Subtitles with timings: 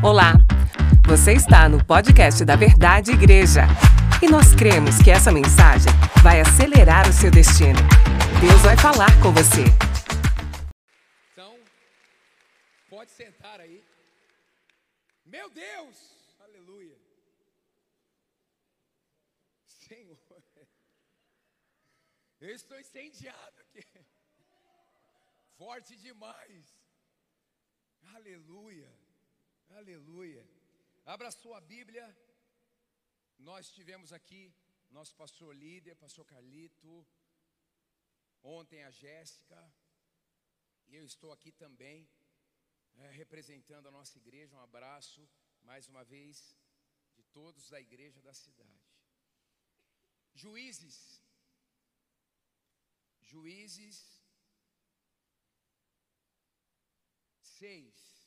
[0.00, 0.34] Olá,
[1.08, 3.62] você está no podcast da Verdade Igreja
[4.22, 5.90] e nós cremos que essa mensagem
[6.22, 7.80] vai acelerar o seu destino.
[8.40, 9.64] Deus vai falar com você.
[11.32, 11.58] Então,
[12.88, 13.84] pode sentar aí.
[15.26, 15.96] Meu Deus!
[16.38, 16.96] Aleluia!
[19.66, 20.16] Senhor,
[22.40, 23.84] eu estou incendiado aqui.
[25.58, 26.72] Forte demais.
[28.14, 29.07] Aleluia!
[29.76, 30.48] Aleluia!
[31.04, 32.04] Abra sua Bíblia.
[33.38, 34.52] Nós tivemos aqui
[34.90, 37.06] nosso pastor líder, pastor Carlito,
[38.42, 39.60] ontem a Jéssica,
[40.88, 42.08] e eu estou aqui também,
[42.96, 44.56] é, representando a nossa igreja.
[44.56, 45.28] Um abraço,
[45.62, 46.56] mais uma vez,
[47.14, 48.90] de todos da igreja da cidade.
[50.34, 51.22] Juízes,
[53.20, 54.22] Juízes
[57.42, 58.17] 6.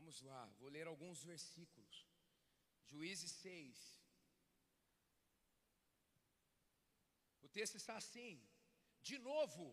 [0.00, 1.96] Vamos lá, vou ler alguns versículos.
[2.90, 3.78] Juízes 6.
[7.46, 8.32] O texto está assim:
[9.08, 9.64] De novo,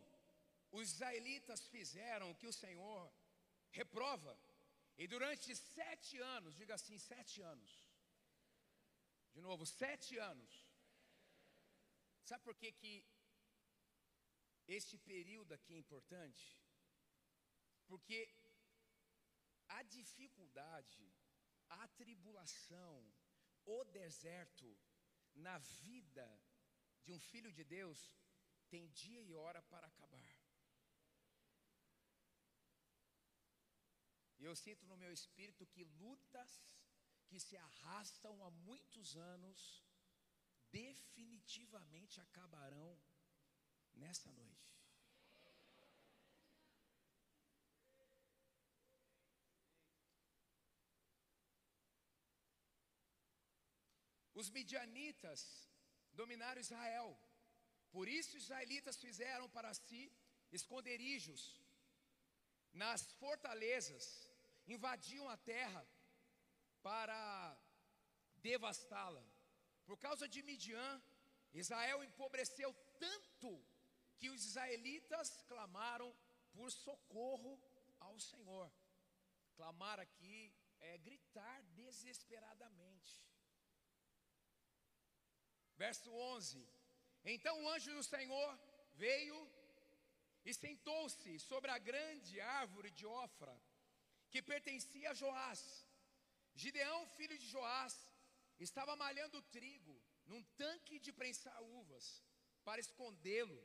[0.78, 3.02] os israelitas fizeram o que o Senhor
[3.80, 4.34] reprova,
[4.98, 7.72] e durante sete anos, diga assim, sete anos.
[9.36, 10.54] De novo, sete anos.
[12.30, 12.94] Sabe por que, que
[14.68, 16.46] este período aqui é importante?
[17.88, 18.20] Porque
[19.70, 21.14] a dificuldade,
[21.70, 22.96] a tribulação,
[23.66, 24.78] o deserto
[25.34, 26.28] na vida
[27.04, 28.00] de um filho de Deus
[28.70, 30.30] tem dia e hora para acabar.
[34.40, 36.52] E eu sinto no meu espírito que lutas
[37.28, 39.84] que se arrastam há muitos anos
[40.72, 43.00] definitivamente acabarão
[43.94, 44.77] nessa noite.
[54.40, 55.42] Os midianitas
[56.20, 57.10] dominaram Israel.
[57.95, 60.02] Por isso os israelitas fizeram para si
[60.52, 61.42] esconderijos
[62.82, 64.06] nas fortalezas,
[64.67, 65.84] invadiam a terra
[66.84, 67.58] para
[68.48, 69.26] devastá-la.
[69.88, 71.02] Por causa de Midian,
[71.54, 73.52] Israel empobreceu tanto
[74.20, 76.16] que os israelitas clamaram
[76.54, 77.60] por socorro
[78.00, 78.72] ao Senhor.
[79.56, 83.27] Clamar aqui é gritar desesperadamente.
[85.77, 86.67] Verso 11:
[87.33, 88.49] Então o anjo do Senhor
[89.04, 89.38] veio
[90.43, 93.55] e sentou-se sobre a grande árvore de Ofra,
[94.32, 95.61] que pertencia a Joás.
[96.55, 97.95] Gideão, filho de Joás,
[98.60, 99.95] estava malhando trigo
[100.26, 102.05] num tanque de prensar uvas,
[102.64, 103.60] para escondê-lo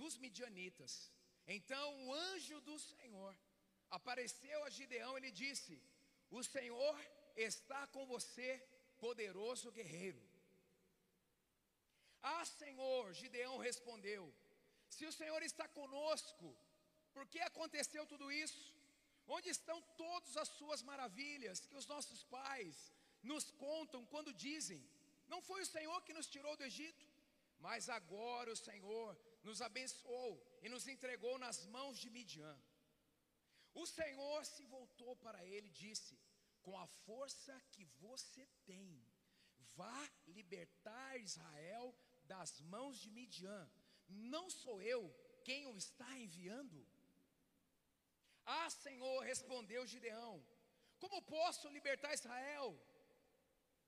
[0.00, 1.12] dos midianitas.
[1.46, 3.32] Então o anjo do Senhor
[3.90, 5.74] apareceu a Gideão e lhe disse:
[6.30, 6.96] O Senhor
[7.36, 8.50] está com você,
[8.98, 10.23] poderoso guerreiro.
[12.32, 14.22] Ah, Senhor, Gideão respondeu:
[14.96, 16.46] Se o Senhor está conosco,
[17.12, 18.64] por que aconteceu tudo isso?
[19.36, 22.76] Onde estão todas as suas maravilhas que os nossos pais
[23.22, 24.80] nos contam quando dizem:
[25.32, 27.06] Não foi o Senhor que nos tirou do Egito?
[27.66, 29.10] Mas agora o Senhor
[29.42, 32.56] nos abençoou e nos entregou nas mãos de Midian.
[33.74, 36.18] O Senhor se voltou para ele e disse:
[36.62, 38.88] Com a força que você tem,
[39.76, 40.00] vá
[40.38, 43.70] libertar Israel das mãos de Midian.
[44.08, 45.02] Não sou eu
[45.44, 46.86] quem o está enviando?
[48.44, 50.44] Ah, Senhor, respondeu Gideão:
[50.98, 52.68] Como posso libertar Israel?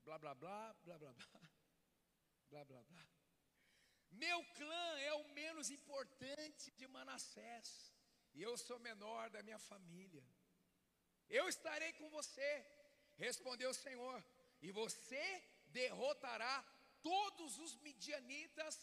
[0.05, 1.51] Blá, blá, blá, blá, blá, blá,
[2.51, 3.07] blá, blá, blá.
[4.11, 7.93] Meu clã é o menos importante de Manassés,
[8.35, 10.25] e eu sou menor da minha família.
[11.29, 12.51] Eu estarei com você,
[13.17, 14.25] respondeu o Senhor,
[14.63, 15.25] e você
[15.67, 16.65] derrotará
[17.09, 18.75] todos os midianitas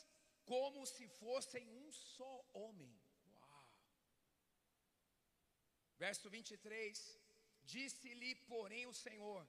[0.51, 2.93] como se fossem um só homem.
[3.33, 3.65] Uau!
[6.03, 7.19] Verso 23:
[7.73, 9.41] Disse-lhe, porém, o Senhor: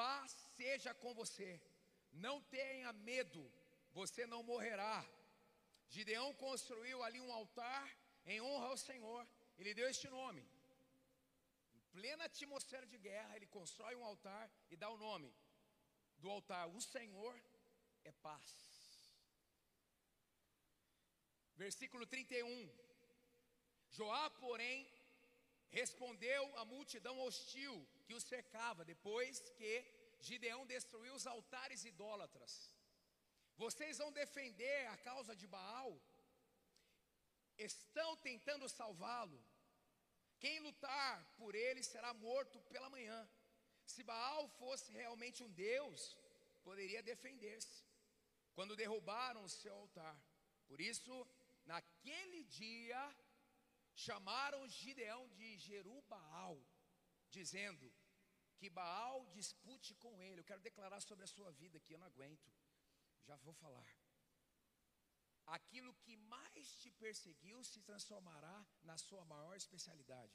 [0.00, 1.50] Paz seja com você,
[2.26, 3.42] não tenha medo,
[3.98, 4.98] você não morrerá.
[5.96, 7.86] Gideão construiu ali um altar
[8.26, 9.22] em honra ao Senhor,
[9.58, 10.42] ele deu este nome.
[11.74, 15.30] Em plena atmosfera de guerra, ele constrói um altar e dá o nome
[16.18, 17.34] do altar: O Senhor
[18.04, 18.50] é paz.
[21.56, 22.68] Versículo 31.
[23.90, 24.78] Joá, porém,
[25.70, 27.74] respondeu à multidão hostil
[28.04, 29.72] que o cercava, depois que
[30.20, 32.52] Gideão destruiu os altares idólatras.
[33.56, 35.90] Vocês vão defender a causa de Baal?
[37.56, 39.40] Estão tentando salvá-lo?
[40.40, 43.20] Quem lutar por ele será morto pela manhã.
[43.86, 46.16] Se Baal fosse realmente um Deus,
[46.64, 47.84] poderia defender-se
[48.54, 50.16] quando derrubaram o seu altar.
[50.66, 51.26] Por isso,
[51.64, 53.02] naquele dia,
[53.94, 56.56] chamaram Gideão de Jerubaal,
[57.30, 57.92] dizendo
[58.56, 60.40] que Baal dispute com ele.
[60.40, 62.52] Eu quero declarar sobre a sua vida aqui, eu não aguento.
[63.26, 63.88] Já vou falar.
[65.46, 70.34] Aquilo que mais te perseguiu se transformará na sua maior especialidade.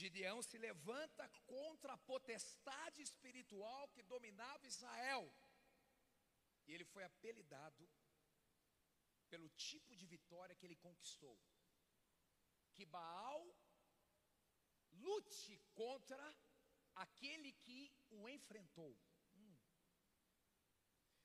[0.00, 1.24] Gideão se levanta
[1.54, 5.24] contra a potestade espiritual que dominava Israel.
[6.66, 7.84] E ele foi apelidado
[9.32, 11.36] pelo tipo de vitória que ele conquistou.
[12.74, 13.42] Que Baal
[15.06, 16.24] lute contra
[17.04, 17.80] aquele que
[18.18, 18.92] o enfrentou.
[19.36, 19.56] Hum.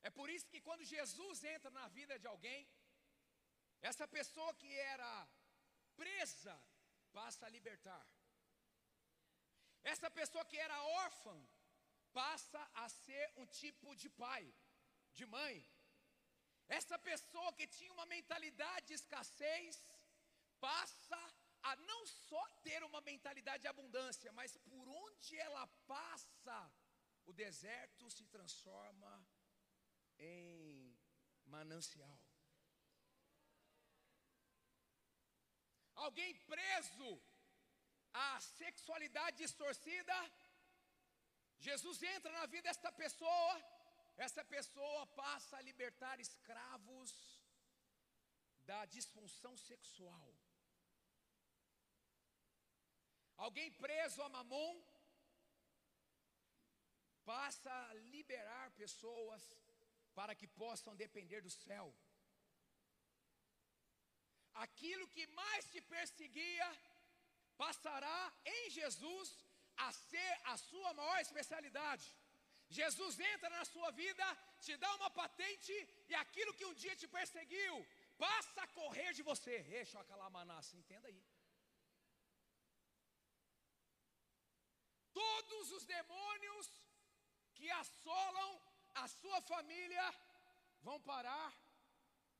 [0.08, 2.62] É por isso que quando Jesus entra na vida de alguém,
[3.90, 5.12] essa pessoa que era
[6.02, 6.56] presa
[7.12, 8.04] passa a libertar.
[9.84, 11.36] Essa pessoa que era órfã
[12.14, 14.44] passa a ser um tipo de pai,
[15.14, 15.56] de mãe.
[16.68, 19.78] Essa pessoa que tinha uma mentalidade de escassez
[20.60, 21.22] passa
[21.64, 26.58] a não só ter uma mentalidade de abundância, mas por onde ela passa,
[27.26, 29.14] o deserto se transforma
[30.20, 30.98] em
[31.46, 32.20] manancial.
[35.96, 37.22] Alguém preso
[38.14, 40.16] a sexualidade distorcida,
[41.60, 43.54] Jesus entra na vida desta pessoa,
[44.18, 47.12] essa pessoa passa a libertar escravos
[48.66, 50.34] da disfunção sexual.
[53.38, 54.74] Alguém preso a mamon
[57.26, 59.42] passa a liberar pessoas
[60.14, 61.94] para que possam depender do céu.
[64.54, 66.68] Aquilo que mais te perseguia,
[67.58, 69.30] passará em Jesus
[69.86, 72.06] a ser a sua maior especialidade.
[72.70, 74.26] Jesus entra na sua vida,
[74.66, 75.74] te dá uma patente
[76.10, 77.76] e aquilo que um dia te perseguiu
[78.18, 79.56] passa a correr de você.
[80.32, 81.24] Manassa, entenda aí.
[85.14, 86.68] Todos os demônios
[87.56, 88.52] que assolam
[88.96, 90.06] a sua família
[90.82, 91.52] vão parar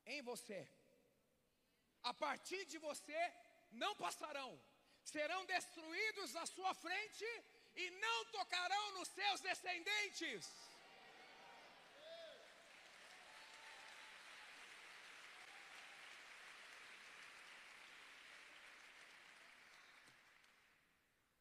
[0.06, 0.62] em você.
[2.12, 3.22] A partir de você
[3.72, 4.50] não passarão
[5.04, 7.26] serão destruídos à sua frente
[7.76, 10.46] e não tocarão nos seus descendentes.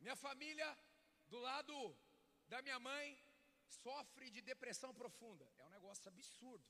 [0.01, 0.79] Minha família,
[1.29, 1.97] do lado
[2.49, 3.19] da minha mãe,
[3.69, 5.51] sofre de depressão profunda.
[5.57, 6.69] É um negócio absurdo.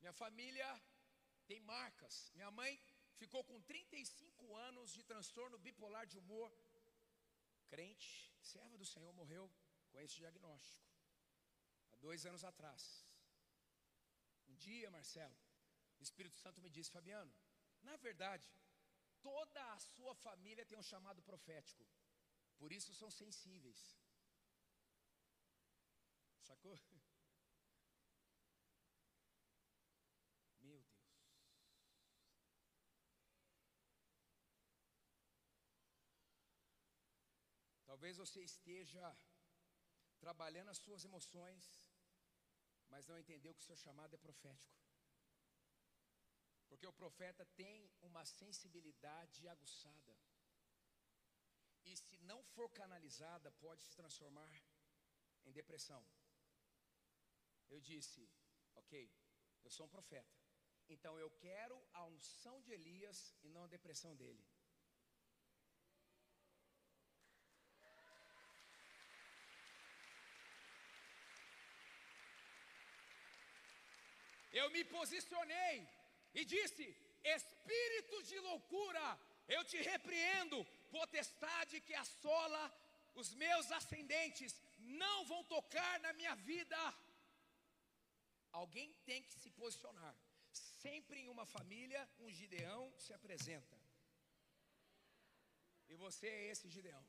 [0.00, 0.68] Minha família
[1.46, 2.32] tem marcas.
[2.34, 2.80] Minha mãe
[3.22, 6.50] ficou com 35 anos de transtorno bipolar de humor.
[7.72, 8.10] Crente,
[8.52, 9.44] serva do Senhor, morreu
[9.90, 10.86] com esse diagnóstico.
[11.92, 12.82] Há dois anos atrás.
[14.48, 15.36] Um dia, Marcelo,
[16.00, 17.32] o Espírito Santo me disse, Fabiano,
[17.82, 18.46] na verdade,
[19.20, 21.84] toda a sua família tem um chamado profético.
[22.60, 23.80] Por isso são sensíveis.
[26.48, 26.78] Sacou?
[37.98, 39.04] Talvez você esteja
[40.20, 41.64] trabalhando as suas emoções,
[42.88, 44.78] mas não entendeu que o seu chamado é profético.
[46.68, 50.16] Porque o profeta tem uma sensibilidade aguçada.
[51.86, 54.48] E se não for canalizada, pode se transformar
[55.44, 56.00] em depressão.
[57.68, 58.30] Eu disse,
[58.76, 59.12] ok,
[59.64, 60.38] eu sou um profeta.
[60.88, 64.46] Então eu quero a unção de Elias e não a depressão dele.
[74.68, 75.76] Eu me posicionei
[76.38, 76.84] e disse:
[77.36, 79.06] Espírito de loucura,
[79.56, 80.58] eu te repreendo,
[80.96, 82.62] potestade que assola
[83.20, 84.52] os meus ascendentes,
[85.04, 86.80] não vão tocar na minha vida.
[88.60, 90.14] Alguém tem que se posicionar.
[90.82, 93.76] Sempre em uma família, um Gideão se apresenta.
[95.88, 97.04] E você é esse Gideão.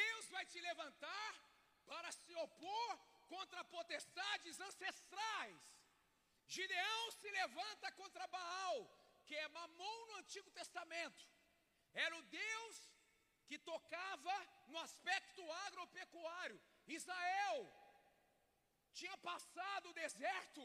[0.00, 1.47] Deus vai te levantar
[1.92, 2.90] para se opor
[3.32, 5.60] contra potestades ancestrais.
[6.56, 8.78] Gideão se levanta contra Baal,
[9.26, 11.24] que é Mamon no Antigo Testamento.
[11.92, 12.76] Era o Deus
[13.48, 14.34] que tocava
[14.72, 16.60] no aspecto agropecuário.
[16.86, 17.58] Israel
[18.98, 20.62] tinha passado o deserto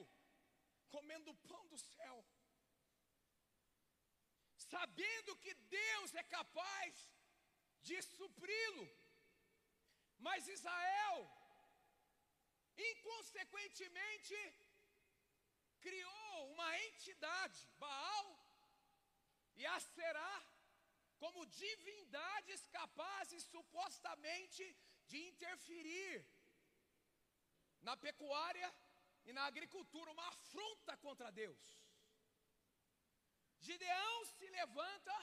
[0.93, 2.17] comendo o pão do céu,
[4.73, 7.09] sabendo que Deus é capaz
[7.81, 8.85] de supri-lo.
[10.27, 11.17] Mas Israel,
[12.89, 14.37] inconsequentemente,
[15.85, 18.27] criou uma entidade, Baal
[19.59, 20.35] e Aserá,
[21.23, 24.63] como divindades capazes supostamente
[25.09, 26.25] de interferir
[27.87, 28.69] na pecuária
[29.25, 31.61] e na agricultura, uma afronta contra Deus.
[33.67, 35.17] Gideão se levanta,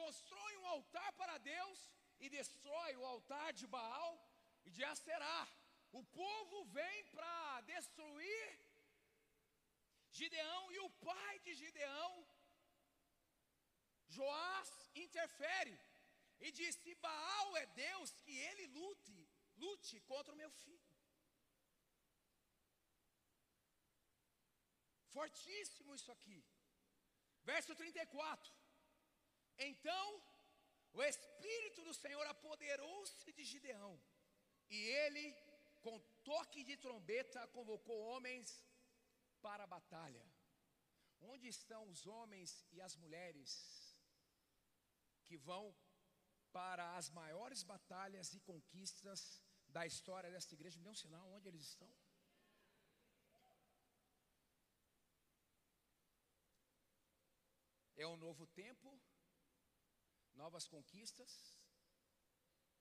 [0.00, 1.78] constrói um altar para Deus
[2.20, 4.12] e destrói o altar de Baal
[4.64, 5.42] e de Aserá.
[5.92, 8.48] O povo vem para destruir
[10.18, 12.12] Gideão e o pai de Gideão,
[14.08, 15.74] Joás, interfere
[16.40, 19.18] e diz: Se Baal é Deus, que ele lute,
[19.56, 20.92] lute contra o meu filho.
[25.16, 26.38] Fortíssimo isso aqui.
[27.50, 28.52] Verso 34.
[29.58, 30.06] Então
[30.92, 33.92] o Espírito do Senhor apoderou-se de Gideão,
[34.76, 35.24] e ele,
[35.84, 35.96] com
[36.30, 38.48] toque de trombeta, convocou homens
[39.46, 40.24] para a batalha.
[41.32, 43.50] Onde estão os homens e as mulheres
[45.26, 45.64] que vão
[46.56, 50.78] para as maiores batalhas e conquistas da história desta igreja?
[50.78, 51.92] Me dê um sinal onde eles estão.
[57.94, 58.88] É um novo tempo,
[60.34, 61.32] novas conquistas,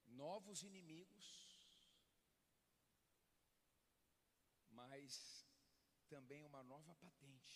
[0.07, 1.50] novos inimigos,
[4.91, 5.17] mas
[6.13, 7.53] também uma nova patente.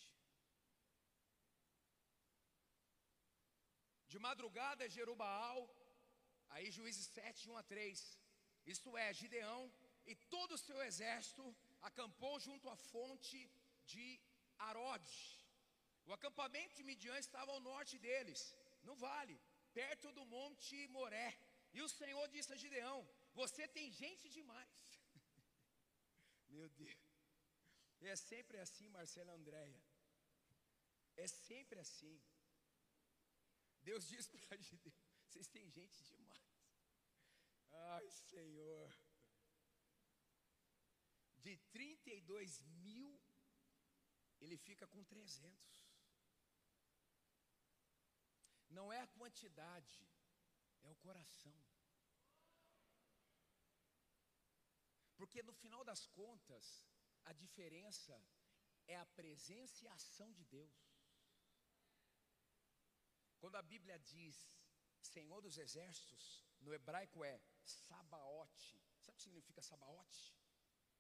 [4.12, 5.58] De madrugada, Jerubaal,
[6.54, 8.04] aí Juízes 7, 1 a 3.
[8.74, 9.62] Isto é, Gideão
[10.12, 11.46] e todo o seu exército
[11.90, 13.40] acampou junto à fonte
[13.94, 14.08] de
[14.70, 15.20] Arode.
[16.08, 18.42] O acampamento de Midian estava ao norte deles,
[18.88, 19.38] no vale,
[19.80, 21.30] perto do monte Moré.
[21.78, 23.00] E o Senhor disse a Gideão:
[23.42, 24.78] Você tem gente demais.
[26.56, 27.05] Meu Deus.
[28.14, 29.84] É sempre assim, Marcela Andréia.
[31.18, 32.22] É sempre assim.
[33.82, 34.96] Deus diz para Gideão:
[35.28, 36.46] Vocês têm gente demais.
[37.72, 38.96] Ai, Senhor.
[41.38, 43.10] De 32 mil,
[44.40, 45.86] ele fica com 300.
[48.70, 49.98] Não é a quantidade,
[50.84, 51.56] é o coração.
[55.16, 56.84] Porque no final das contas,
[57.26, 58.16] a diferença
[58.88, 60.78] é a presença e a ação de Deus.
[63.40, 64.36] Quando a Bíblia diz
[65.02, 66.24] Senhor dos Exércitos,
[66.62, 68.80] no hebraico é Sabaote.
[69.02, 70.36] Sabe o que significa Sabaote?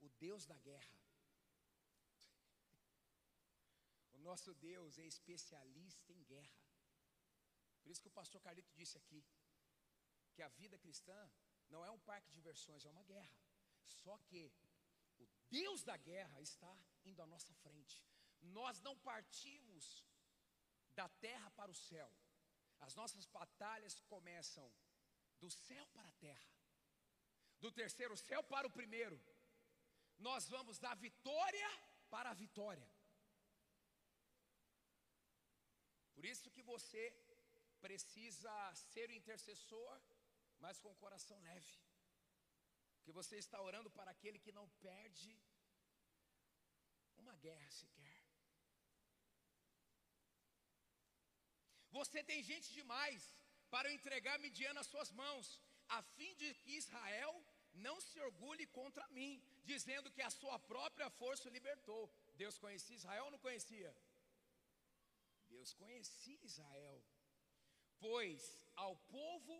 [0.01, 0.99] O Deus da guerra.
[4.13, 6.61] O nosso Deus é especialista em guerra.
[7.81, 9.23] Por isso que o pastor Carlito disse aqui
[10.33, 11.17] que a vida cristã
[11.69, 13.37] não é um parque de diversões, é uma guerra.
[13.85, 14.51] Só que
[15.49, 18.03] Deus da guerra está indo à nossa frente.
[18.41, 20.05] Nós não partimos
[20.93, 22.11] da terra para o céu.
[22.79, 24.71] As nossas batalhas começam
[25.39, 26.49] do céu para a terra,
[27.59, 29.19] do terceiro céu para o primeiro.
[30.17, 31.69] Nós vamos da vitória
[32.09, 32.89] para a vitória.
[36.13, 37.03] Por isso que você
[37.81, 40.01] precisa ser o intercessor,
[40.59, 41.84] mas com o coração leve.
[43.05, 45.31] Que você está orando para aquele que não perde
[47.23, 48.15] uma guerra sequer.
[51.97, 53.21] Você tem gente demais
[53.73, 55.45] para entregar Midian nas suas mãos,
[55.97, 57.33] a fim de que Israel
[57.87, 59.31] não se orgulhe contra mim,
[59.63, 62.03] dizendo que a sua própria força o libertou.
[62.41, 63.95] Deus conhecia Israel ou não conhecia?
[65.53, 66.97] Deus conhecia Israel.
[67.99, 68.41] Pois
[68.75, 69.55] ao povo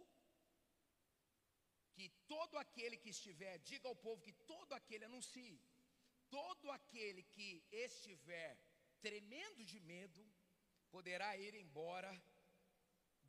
[1.96, 5.58] que todo aquele que estiver, diga ao povo que todo aquele anuncie,
[6.38, 8.52] todo aquele que estiver
[9.08, 10.24] tremendo de medo,
[10.96, 12.12] poderá ir embora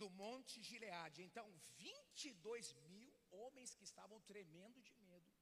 [0.01, 1.23] do monte Gileade.
[1.29, 1.47] Então,
[1.79, 5.33] 22 mil homens que estavam tremendo de medo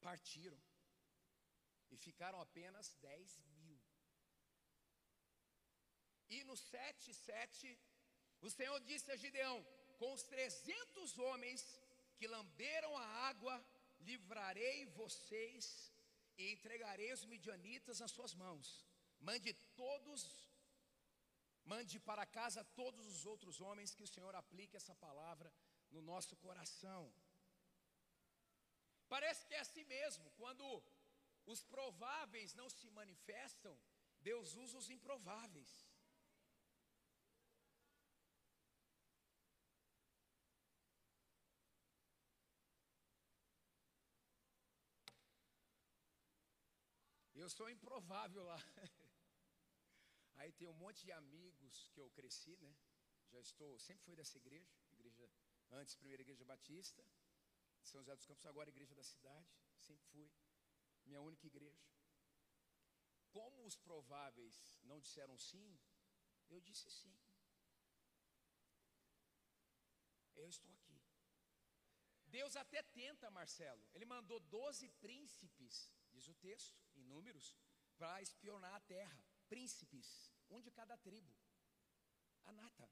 [0.00, 0.60] partiram
[1.90, 3.80] e ficaram apenas 10 mil.
[6.28, 7.78] E no 7, 7,
[8.40, 9.58] o Senhor disse a Gideão:
[10.02, 11.60] Com os 300 homens
[12.18, 13.54] que lamberam a água,
[14.00, 15.92] livrarei vocês
[16.36, 18.84] e entregarei os midianitas nas suas mãos.
[19.20, 20.22] Mande todos,
[21.64, 25.54] mande para casa todos os outros homens, que o Senhor aplique essa palavra
[25.92, 27.02] no nosso coração.
[29.08, 30.66] Parece que é assim mesmo, quando
[31.46, 33.78] os prováveis não se manifestam,
[34.20, 35.91] Deus usa os improváveis.
[47.42, 48.58] Eu sou improvável lá.
[50.38, 52.72] Aí tem um monte de amigos que eu cresci, né?
[53.32, 55.28] Já estou, sempre fui dessa igreja, igreja
[55.78, 57.04] antes primeira igreja batista,
[57.82, 59.50] São José dos Campos, agora igreja da cidade,
[59.86, 60.30] sempre fui
[61.04, 61.84] minha única igreja.
[63.36, 65.68] Como os prováveis não disseram sim,
[66.48, 67.16] eu disse sim.
[70.36, 71.00] Eu estou aqui.
[72.26, 73.84] Deus até tenta, Marcelo.
[73.94, 77.56] Ele mandou doze príncipes, diz o texto, em números,
[77.96, 79.24] para espionar a terra.
[79.48, 80.08] Príncipes,
[80.48, 81.32] um de cada tribo.
[82.44, 82.88] Anata.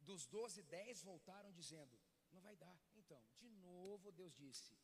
[0.00, 1.98] Dos doze, dez voltaram dizendo:
[2.30, 2.78] Não vai dar.
[2.94, 4.78] Então, de novo Deus disse: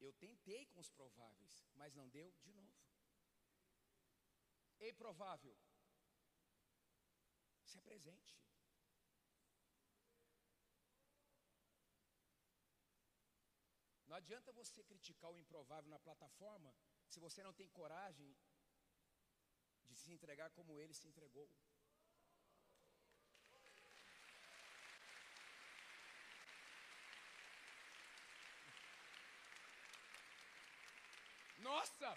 [0.00, 2.76] eu tentei com os prováveis, mas não deu de novo.
[4.78, 5.56] Ei, provável,
[7.64, 8.38] se apresente.
[14.08, 16.74] Não adianta você criticar o improvável na plataforma
[17.06, 18.36] se você não tem coragem
[19.88, 21.48] de se entregar como ele se entregou.
[31.68, 32.08] Nossa,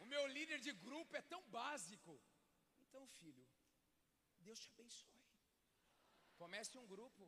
[0.00, 2.20] o meu líder de grupo é tão básico.
[2.80, 3.46] Então, filho,
[4.40, 5.22] Deus te abençoe.
[6.36, 7.24] Comece um grupo.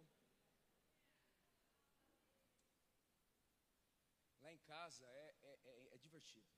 [4.42, 6.52] Lá em casa é, é, é, é divertido.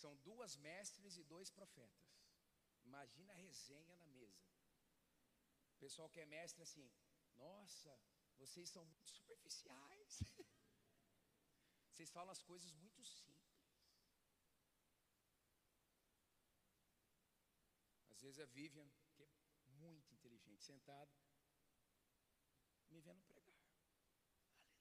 [0.00, 2.08] São duas mestres e dois profetas.
[2.84, 4.46] Imagina a resenha na mesa.
[5.74, 6.90] O pessoal que é mestre assim,
[7.36, 7.92] nossa,
[8.38, 10.14] vocês são muito superficiais.
[11.90, 13.50] Vocês falam as coisas muito simples.
[18.08, 19.28] Às vezes a Vivian, que é
[19.82, 21.10] muito inteligente, sentada,
[22.90, 23.58] me vendo pregar.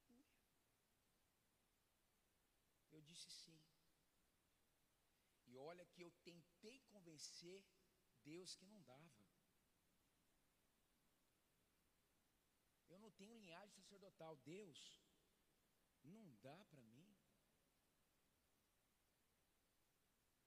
[0.04, 0.28] Aleluia.
[2.92, 3.60] Eu disse sim.
[5.48, 7.66] E olha que eu tentei convencer
[8.24, 9.26] Deus que não dava.
[12.88, 14.36] Eu não tenho linhagem sacerdotal.
[14.38, 14.80] Deus,
[16.04, 17.16] não dá para mim.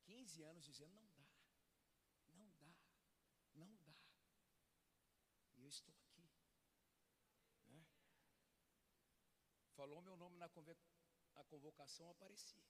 [0.05, 1.27] 15 anos dizendo: não dá,
[2.35, 2.75] não dá,
[3.55, 3.95] não dá.
[5.57, 6.31] E eu estou aqui.
[7.69, 7.87] Né?
[9.75, 10.49] Falou meu nome na
[11.53, 12.61] convocação, apareci.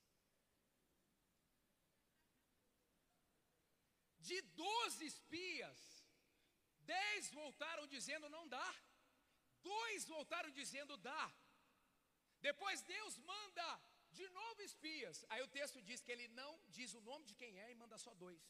[4.19, 5.79] De 12 espias,
[6.81, 8.71] 10 voltaram dizendo não dá,
[9.63, 11.25] dois voltaram dizendo dá,
[12.41, 13.69] depois Deus manda
[14.11, 15.25] de novo espias.
[15.31, 17.99] Aí o texto diz que ele não diz o nome de quem é e manda
[17.99, 18.43] só dois.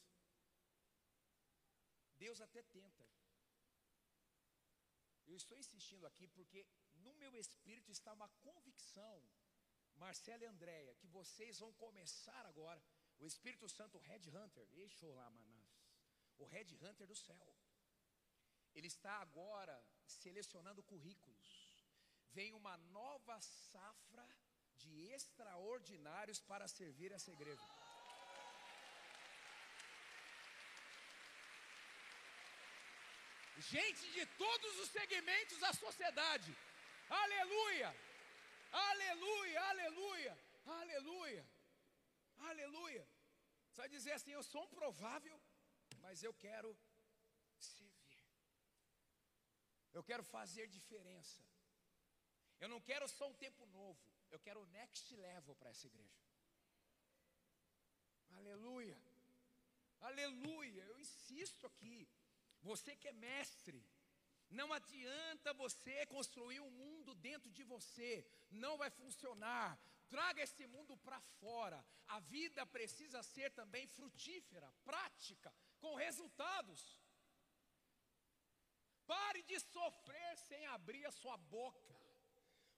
[2.17, 3.05] Deus até tenta.
[5.27, 6.67] Eu estou insistindo aqui porque
[7.05, 9.15] no meu espírito está uma convicção,
[10.05, 12.83] Marcela e Andréia, que vocês vão começar agora.
[13.19, 15.73] O Espírito Santo, o Red Hunter, deixou lá, manás.
[16.39, 17.47] O Red Hunter do céu.
[18.75, 21.73] Ele está agora selecionando currículos
[22.37, 24.27] vem uma nova safra
[24.83, 27.69] de extraordinários para servir essa igreja.
[33.59, 36.57] Gente de todos os segmentos da sociedade.
[37.09, 37.95] Aleluia!
[38.73, 39.61] Aleluia!
[39.71, 40.39] Aleluia!
[40.65, 41.47] Aleluia!
[42.51, 43.09] Aleluia!
[43.69, 45.41] Você vai dizer assim: eu sou um provável,
[46.01, 46.77] mas eu quero
[47.59, 48.25] servir.
[49.93, 51.41] Eu quero fazer diferença.
[52.61, 56.23] Eu não quero só um tempo novo, eu quero o next level para essa igreja.
[58.39, 58.99] Aleluia,
[60.01, 62.09] aleluia, eu insisto aqui.
[62.63, 63.85] Você que é mestre,
[64.53, 69.79] não adianta você construir um mundo dentro de você, não vai funcionar.
[70.15, 71.79] Traga esse mundo para fora.
[72.09, 76.83] A vida precisa ser também frutífera, prática, com resultados.
[79.07, 81.97] Pare de sofrer sem abrir a sua boca.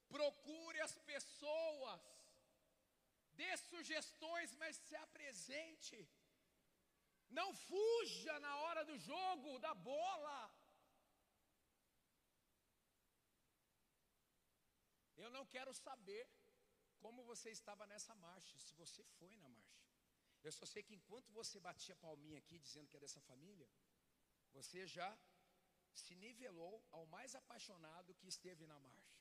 [0.08, 2.00] Procure as pessoas.
[3.40, 5.98] Dê sugestões, mas se apresente.
[7.30, 10.36] Não fuja na hora do jogo, da bola.
[15.24, 16.24] Eu não quero saber
[17.02, 19.84] como você estava nessa marcha, se você foi na marcha.
[20.46, 23.68] Eu só sei que enquanto você batia palminha aqui dizendo que é dessa família,
[24.52, 25.10] você já
[26.02, 29.18] se nivelou ao mais apaixonado que esteve na marcha.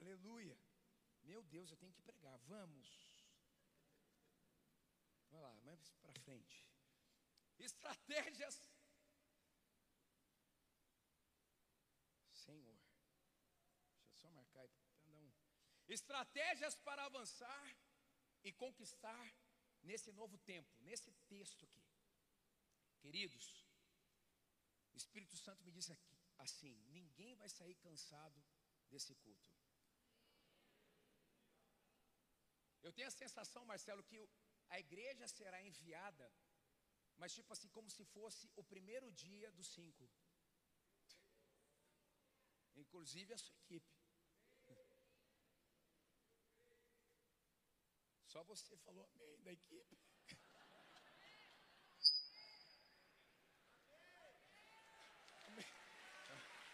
[0.00, 0.58] Aleluia.
[1.22, 2.38] Meu Deus, eu tenho que pregar.
[2.40, 2.88] Vamos.
[5.30, 6.70] Vai lá, mais para frente.
[7.58, 8.56] Estratégias.
[12.44, 12.78] Senhor.
[13.96, 15.32] Deixa eu só marcar aí cada um.
[15.98, 17.64] Estratégias para avançar
[18.46, 19.24] e conquistar
[19.88, 21.84] nesse novo tempo, nesse texto aqui.
[23.02, 23.44] Queridos,
[24.94, 28.40] o Espírito Santo me disse aqui, assim: ninguém vai sair cansado
[28.90, 29.50] desse culto.
[32.86, 34.18] Eu tenho a sensação, Marcelo, que
[34.74, 36.26] a igreja será enviada,
[37.20, 40.04] mas tipo assim, como se fosse o primeiro dia dos cinco.
[42.82, 43.93] Inclusive a sua equipe.
[48.34, 49.96] Só você falou amém da equipe.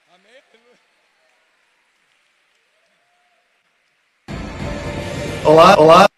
[0.08, 0.42] Amém.
[0.54, 0.78] amém.
[5.46, 6.08] Olá, olá.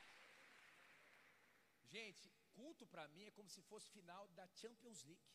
[1.86, 5.26] Gente, culto para mim é como se fosse final da Champions League.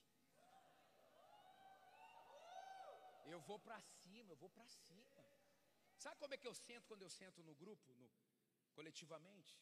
[3.25, 5.03] Eu vou para cima, eu vou para cima.
[5.97, 8.09] Sabe como é que eu sento quando eu sento no grupo, no,
[8.71, 9.59] coletivamente?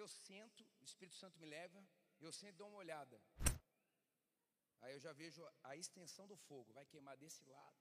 [0.00, 1.82] Eu sento, o Espírito Santo me leva,
[2.20, 3.18] eu sento e dou uma olhada.
[4.82, 7.80] Aí eu já vejo a extensão do fogo, vai queimar desse lado,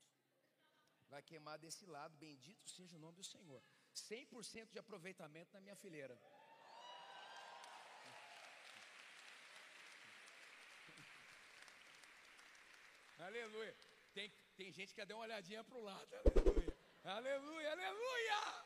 [1.09, 3.61] vai queimar desse lado, bendito seja o nome do Senhor.
[3.93, 6.17] 100% de aproveitamento na minha fileira.
[13.19, 13.75] Aleluia.
[14.13, 16.15] Tem, tem gente que dar uma olhadinha para o lado.
[16.15, 16.73] Aleluia.
[17.03, 18.65] Aleluia, aleluia.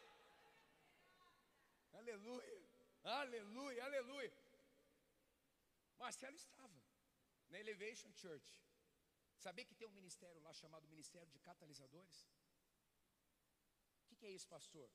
[1.94, 2.69] Aleluia.
[3.04, 4.34] Aleluia, aleluia.
[5.98, 6.82] Marcelo estava
[7.50, 8.48] na Elevation Church.
[9.38, 12.28] Sabia que tem um ministério lá chamado Ministério de Catalisadores?
[14.04, 14.90] O que, que é isso, pastor?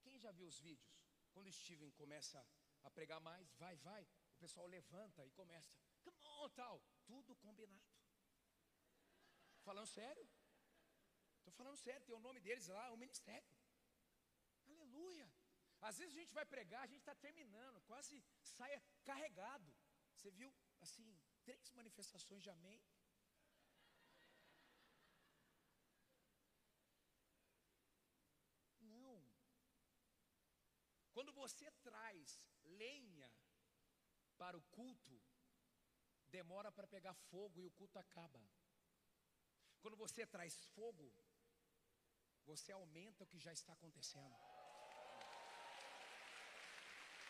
[0.00, 0.98] Quem já viu os vídeos?
[1.32, 2.44] Quando Steven começa
[2.82, 5.70] a pregar mais, vai, vai, o pessoal levanta e começa,
[6.02, 7.84] come on, tal, tudo combinado.
[9.62, 10.26] Falando sério?
[11.38, 13.48] Estou falando sério, tem o nome deles lá, o ministério.
[14.66, 15.30] Aleluia.
[15.80, 19.74] Às vezes a gente vai pregar, a gente está terminando, quase saia carregado.
[20.14, 21.06] Você viu, assim,
[21.44, 22.80] três manifestações de amém.
[31.20, 33.30] Quando você traz lenha
[34.38, 35.20] para o culto,
[36.28, 38.40] demora para pegar fogo e o culto acaba.
[39.80, 41.12] Quando você traz fogo,
[42.46, 44.34] você aumenta o que já está acontecendo.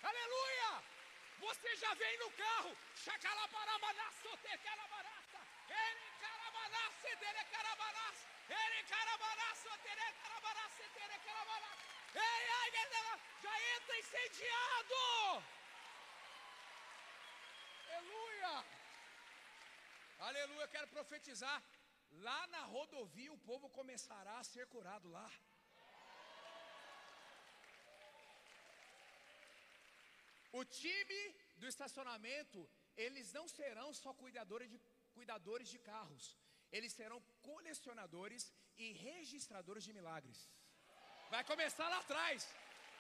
[0.02, 0.82] Aleluia!
[1.40, 10.82] Você já vem no carro, chacalabarabanaço, tequalabarata, ele carabanaço, ele carabanaço, ele carabanaço, tere carabanaço,
[10.94, 11.84] tere carabanaço.
[12.14, 12.70] Ei, ai,
[13.42, 15.44] já entra incendiado.
[17.88, 18.64] Aleluia.
[20.18, 21.62] Aleluia, eu quero profetizar.
[22.10, 25.30] Lá na rodovia o povo começará a ser curado lá.
[30.52, 31.20] O time
[31.56, 34.80] do estacionamento, eles não serão só cuidadores de,
[35.12, 36.36] cuidadores de carros,
[36.72, 40.40] eles serão colecionadores e registradores de milagres.
[41.30, 42.48] Vai começar lá atrás.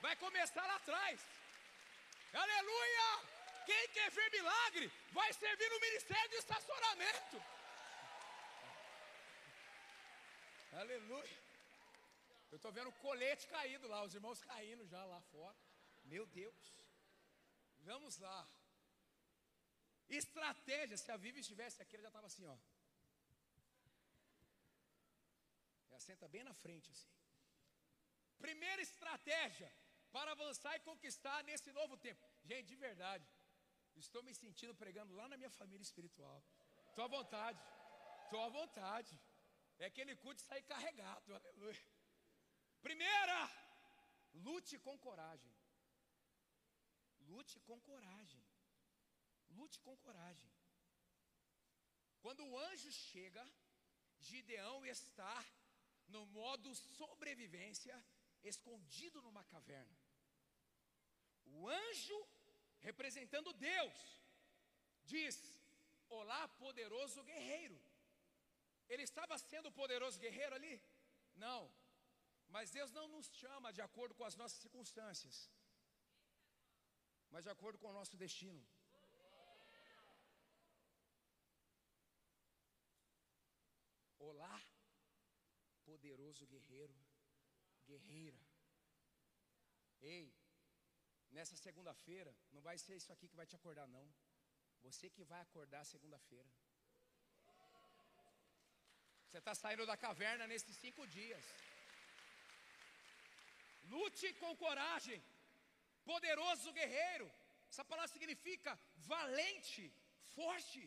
[0.00, 1.20] Vai começar lá atrás.
[2.32, 3.08] Aleluia!
[3.66, 7.42] Quem quer ver milagre, vai servir no ministério de estacionamento.
[10.72, 11.38] Aleluia.
[12.50, 15.56] Eu estou vendo colete caído lá, os irmãos caindo já lá fora.
[16.04, 16.79] Meu Deus.
[17.80, 18.48] Vamos lá.
[20.08, 20.96] Estratégia.
[20.96, 22.56] Se a Viva estivesse aqui, ela já estava assim, ó.
[25.88, 27.12] Ela senta bem na frente, assim.
[28.38, 29.70] Primeira estratégia
[30.12, 32.26] para avançar e conquistar nesse novo tempo.
[32.44, 33.26] Gente, de verdade,
[33.96, 36.42] estou me sentindo pregando lá na minha família espiritual.
[36.88, 37.60] Estou à vontade,
[38.24, 39.18] estou à vontade.
[39.78, 41.84] É aquele culto de sair carregado, aleluia.
[42.82, 43.38] Primeira,
[44.34, 45.52] lute com coragem.
[47.32, 48.44] Lute com coragem.
[49.58, 50.50] Lute com coragem.
[52.22, 53.44] Quando o anjo chega,
[54.28, 55.36] Gideão está
[56.14, 57.96] no modo sobrevivência
[58.52, 59.98] escondido numa caverna.
[61.46, 62.18] O anjo,
[62.88, 63.98] representando Deus,
[65.04, 65.36] diz:
[66.08, 67.78] Olá, poderoso guerreiro.
[68.88, 70.74] Ele estava sendo poderoso guerreiro ali?
[71.36, 71.60] Não.
[72.48, 75.48] Mas Deus não nos chama de acordo com as nossas circunstâncias,
[77.30, 78.62] mas de acordo com o nosso destino.
[84.18, 84.56] Olá,
[85.84, 86.94] poderoso guerreiro
[87.90, 88.40] guerreira.
[90.14, 90.26] Ei,
[91.36, 94.06] nessa segunda-feira, não vai ser isso aqui que vai te acordar, não.
[94.86, 96.50] Você que vai acordar segunda-feira.
[99.26, 101.44] Você está saindo da caverna nesses cinco dias.
[103.92, 105.20] Lute com coragem,
[106.12, 107.26] poderoso guerreiro.
[107.70, 108.70] Essa palavra significa
[109.12, 109.84] valente,
[110.36, 110.82] forte.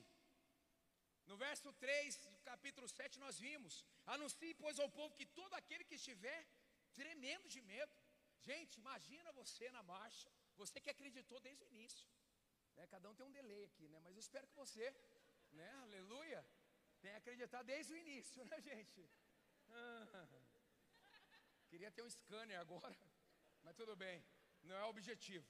[1.30, 3.74] No verso 3 do capítulo 7 nós vimos:
[4.14, 6.40] Anuncie, pois, ao povo que todo aquele que estiver
[7.00, 7.96] tremendo de medo.
[8.50, 10.30] Gente, imagina você na marcha,
[10.62, 12.08] você que acreditou desde o início.
[12.76, 12.86] Né?
[12.94, 14.00] Cada um tem um delay aqui, né?
[14.06, 14.86] Mas eu espero que você,
[15.60, 15.70] né?
[15.86, 16.40] Aleluia,
[17.02, 19.10] tenha acreditado desde o início, né, gente?
[19.70, 20.28] Ah,
[21.70, 22.98] queria ter um scanner agora,
[23.64, 24.18] mas tudo bem,
[24.64, 25.48] não é objetivo.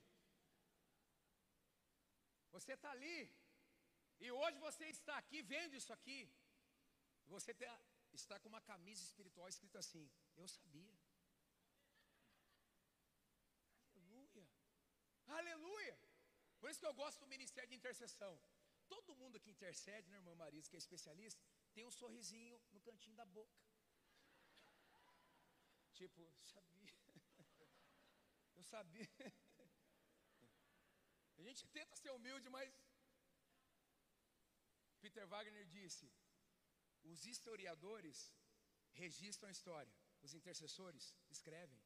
[2.55, 3.19] Você está ali,
[4.19, 6.19] e hoje você está aqui vendo isso aqui.
[7.33, 7.51] Você
[8.19, 10.03] está com uma camisa espiritual escrita assim:
[10.35, 10.95] Eu sabia.
[13.91, 14.47] Aleluia.
[15.39, 15.97] Aleluia.
[16.59, 18.33] Por isso que eu gosto do ministério de intercessão.
[18.87, 21.41] Todo mundo que intercede, né, irmã Marisa, que é especialista,
[21.73, 23.59] tem um sorrisinho no cantinho da boca.
[25.93, 27.02] Tipo, sabia.
[28.63, 29.09] Eu sabia.
[31.37, 32.73] A gente tenta ser humilde, mas
[35.01, 36.05] Peter Wagner disse:
[37.11, 38.17] os historiadores
[38.93, 41.81] registram a história, os intercessores escrevem.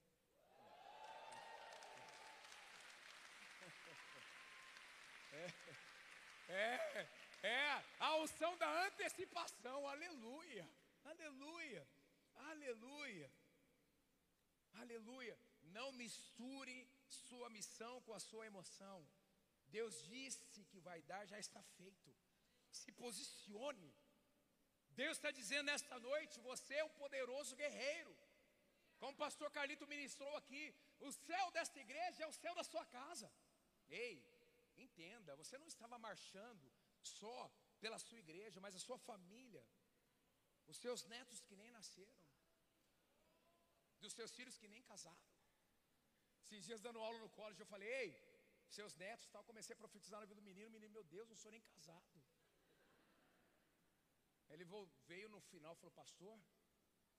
[6.49, 7.09] É, é,
[7.43, 10.65] é a unção da antecipação, aleluia,
[11.03, 11.85] aleluia,
[12.35, 13.29] aleluia,
[14.75, 15.37] aleluia.
[15.67, 16.77] Não misture
[17.07, 18.97] sua missão com a sua emoção.
[19.67, 22.15] Deus disse que vai dar, já está feito.
[22.71, 23.93] Se posicione.
[25.01, 28.15] Deus está dizendo nesta noite: você é um poderoso guerreiro.
[28.99, 30.63] Como o pastor Carlito ministrou aqui,
[30.99, 33.31] o céu desta igreja é o céu da sua casa.
[33.87, 34.15] Ei,
[34.75, 39.63] entenda, você não estava marchando só pela sua igreja, mas a sua família,
[40.65, 42.19] os seus netos que nem nasceram,
[43.99, 45.36] dos seus filhos que nem casaram.
[46.49, 48.09] Esses dias dando aula no college, eu falei, ei,
[48.69, 51.35] seus netos, tal, comecei a profetizar na vida do menino, o menino, meu Deus, não
[51.35, 52.21] sou nem casado.
[54.49, 54.65] Ele
[55.11, 56.39] veio no final e falou, pastor,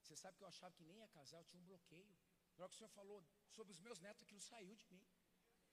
[0.01, 2.11] você sabe que eu achava que nem ia casar, eu tinha um bloqueio.
[2.57, 3.23] Na hora que o senhor falou
[3.57, 5.03] sobre os meus netos, aquilo saiu de mim.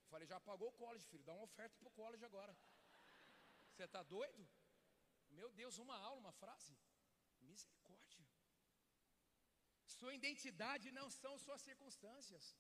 [0.03, 2.55] Eu falei, já pagou o college, filho, dá uma oferta para o college agora.
[3.71, 4.47] Você está doido?
[5.31, 6.77] Meu Deus, uma aula, uma frase.
[7.41, 8.25] Misericórdia.
[9.87, 12.55] Sua identidade não são suas circunstâncias.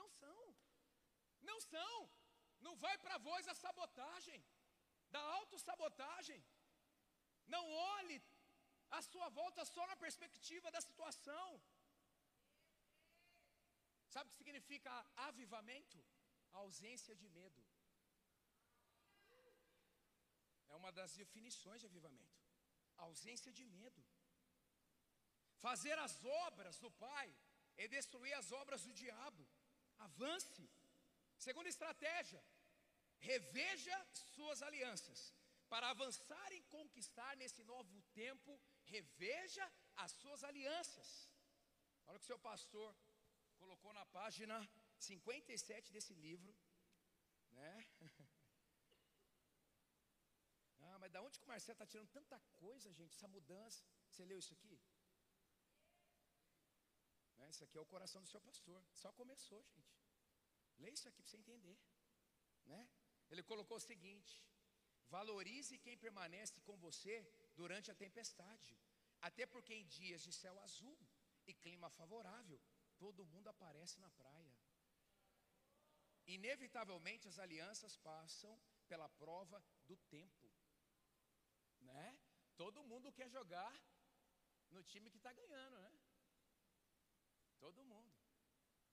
[0.00, 0.42] Não são.
[1.50, 1.96] Não são.
[2.66, 4.40] Não vai para voz a sabotagem,
[5.14, 6.40] da autossabotagem.
[7.54, 7.64] Não
[7.96, 8.16] olhe
[8.98, 11.48] a sua volta só na perspectiva da situação.
[14.14, 14.92] Sabe o que significa
[15.28, 15.98] avivamento?
[16.62, 17.62] Ausência de medo.
[20.72, 22.38] É uma das definições de avivamento.
[23.06, 24.02] Ausência de medo.
[25.66, 26.14] Fazer as
[26.46, 27.26] obras do Pai
[27.82, 29.44] é destruir as obras do diabo.
[29.98, 30.68] Avance.
[31.36, 32.42] Segunda estratégia:
[33.18, 33.96] reveja
[34.34, 35.34] suas alianças.
[35.68, 39.64] Para avançar em conquistar nesse novo tempo, reveja
[39.96, 41.30] as suas alianças.
[42.06, 42.96] Olha o que o seu pastor
[43.58, 44.56] colocou na página
[44.98, 46.54] 57 desse livro,
[47.52, 47.86] né?
[50.90, 53.14] Ah, mas da onde que o Marcelo está tirando tanta coisa, gente?
[53.14, 53.84] Essa mudança.
[54.08, 54.80] Você leu isso aqui?
[57.38, 57.48] Né?
[57.50, 58.80] Isso aqui é o coração do seu pastor.
[59.02, 59.98] Só começou, gente.
[60.78, 61.78] Lê isso aqui para você entender.
[62.64, 62.88] Né?
[63.30, 64.34] Ele colocou o seguinte:
[65.08, 67.14] valorize quem permanece com você
[67.54, 68.76] durante a tempestade,
[69.20, 70.98] até porque em dias de céu azul
[71.46, 72.60] e clima favorável,
[72.98, 74.54] todo mundo aparece na praia.
[76.26, 78.52] Inevitavelmente as alianças passam
[78.86, 80.50] pela prova do tempo,
[81.80, 82.18] né?
[82.56, 83.74] Todo mundo quer jogar
[84.70, 85.92] no time que está ganhando, né?
[87.60, 88.12] Todo mundo.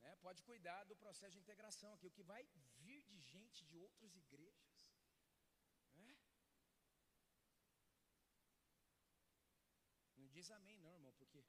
[0.01, 0.15] Né?
[0.21, 2.08] Pode cuidar do processo de integração aqui.
[2.08, 2.45] O que vai
[2.80, 4.71] vir de gente de outras igrejas.
[5.95, 6.15] Né?
[10.17, 11.39] Não diz amém, não, irmão, porque.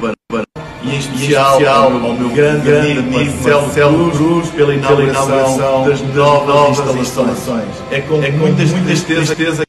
[0.83, 7.75] E em especial ao meu grande, grande amigo Marcelo Cruz pela inauguração das novas instalações.
[7.91, 9.65] É com, é com muita, muita tristeza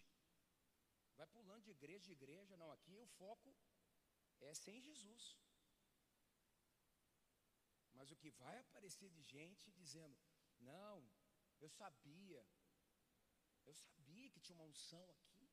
[1.17, 2.55] Vai pulando de igreja em igreja.
[2.57, 3.55] Não, aqui o foco
[4.41, 5.37] é sem Jesus.
[7.95, 10.15] Mas o que vai aparecer de gente dizendo:
[10.59, 11.01] Não,
[11.59, 12.43] eu sabia.
[13.65, 15.49] Eu sabia que tinha uma unção aqui.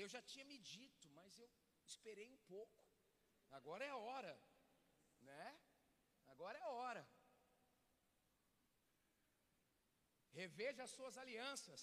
[0.00, 1.48] Deus já tinha me dito, mas eu
[1.92, 2.78] esperei um pouco.
[3.58, 4.34] Agora é a hora,
[5.30, 5.48] né?
[6.34, 7.04] Agora é a hora.
[10.40, 11.82] reveja as suas alianças.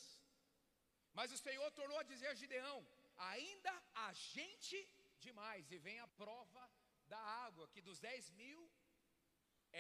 [1.18, 2.78] Mas o Senhor tornou a dizer a Gideão:
[3.34, 4.78] ainda há gente
[5.26, 6.64] demais, e vem a prova
[7.14, 8.62] da água, que dos 10 mil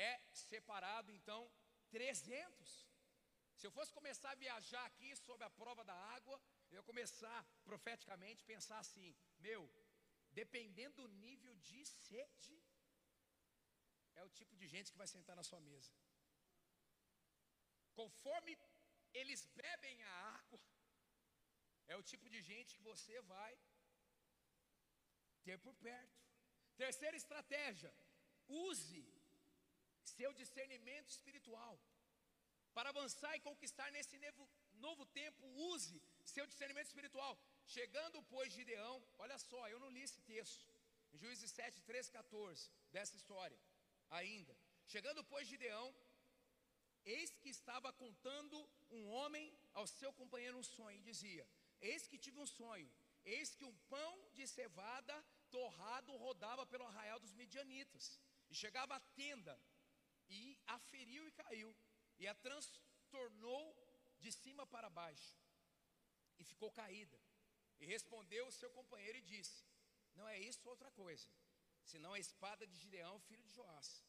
[0.10, 1.42] é separado então
[1.90, 2.88] 300.
[3.56, 6.40] Se eu fosse começar a viajar aqui sobre a prova da água,
[6.76, 9.62] eu começar profeticamente pensar assim: meu,
[10.32, 12.58] dependendo do nível de sede,
[14.16, 15.94] é o tipo de gente que vai sentar na sua mesa.
[18.00, 18.58] Conforme
[19.14, 20.62] eles bebem a água,
[21.88, 23.54] é o tipo de gente que você vai
[25.46, 26.18] ter por perto.
[26.84, 27.94] Terceira estratégia:
[28.48, 29.04] use
[30.16, 31.76] seu discernimento espiritual.
[32.76, 34.18] Para avançar e conquistar nesse
[34.86, 36.00] novo tempo, use
[36.36, 37.34] seu discernimento espiritual.
[37.76, 40.66] Chegando, pois, Gideão, olha só, eu não li esse texto,
[41.14, 43.60] Juízes 7, 13, 14, dessa história,
[44.10, 44.56] ainda.
[44.86, 45.88] Chegando, pois, Gideão,
[47.06, 48.58] eis que estava contando
[48.90, 51.48] um homem ao seu companheiro um sonho, e dizia:
[51.82, 52.90] Eis que tive um sonho,
[53.26, 55.16] eis que um pão de cevada
[55.50, 59.60] torrado rodava pelo arraial dos midianitas, e chegava à tenda,
[60.30, 61.76] e a feriu e caiu,
[62.20, 63.64] e a transtornou
[64.20, 65.36] de cima para baixo,
[66.40, 67.20] e ficou caída.
[67.80, 69.64] E respondeu o seu companheiro e disse:
[70.16, 71.28] Não é isso outra coisa,
[71.84, 74.04] senão a espada de Gideão, filho de Joás,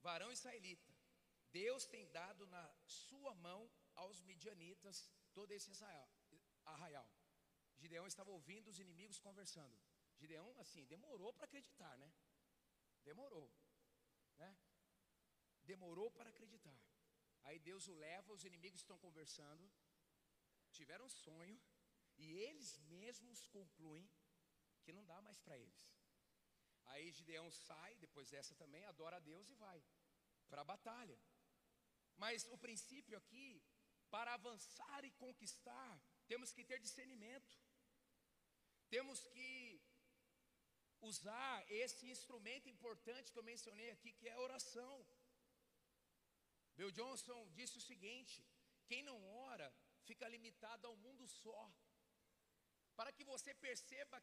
[0.00, 0.92] varão israelita.
[1.50, 5.70] Deus tem dado na sua mão aos midianitas todo esse
[6.64, 7.08] arraial.
[7.76, 9.76] Gideão estava ouvindo os inimigos conversando.
[10.16, 12.12] Gideão, assim, demorou para acreditar, né?
[13.02, 13.52] Demorou,
[14.38, 14.56] né?
[15.64, 16.78] Demorou para acreditar.
[17.44, 19.70] Aí Deus o leva, os inimigos estão conversando,
[20.78, 21.60] tiveram um sonho,
[22.18, 24.08] e eles mesmos concluem
[24.82, 25.82] que não dá mais para eles.
[26.92, 29.82] Aí Gideão sai, depois dessa também, adora a Deus e vai
[30.50, 31.18] para a batalha.
[32.16, 33.62] Mas o princípio aqui,
[34.10, 35.92] para avançar e conquistar,
[36.26, 37.52] temos que ter discernimento.
[38.90, 39.80] Temos que
[41.00, 44.94] usar esse instrumento importante que eu mencionei aqui, que é a oração.
[46.76, 48.34] Bill Johnson disse o seguinte:
[48.86, 49.18] quem não
[49.50, 49.72] ora
[50.08, 51.60] fica limitado ao mundo só.
[52.96, 54.22] Para que você perceba